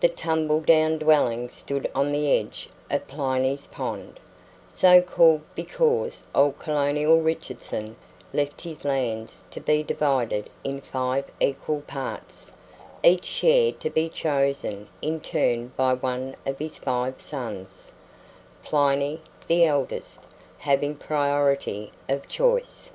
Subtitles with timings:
[0.00, 4.18] The tumble down dwelling stood on the edge of Pliney's Pond;
[4.72, 7.96] so called because old Colonel Richardson
[8.32, 12.52] left his lands to be divided in five equal parts,
[13.02, 17.92] each share to be chosen in turn by one of his five sons,
[18.62, 20.22] Pliny, the eldest,
[20.56, 22.88] having priority of choice.